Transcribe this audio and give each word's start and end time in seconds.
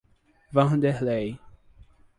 Wanderley 0.51 1.37